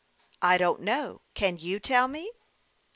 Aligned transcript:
"I 0.41 0.57
don't 0.57 0.81
know; 0.81 1.21
can 1.35 1.59
you 1.59 1.79
tell 1.79 2.07
me?" 2.07 2.31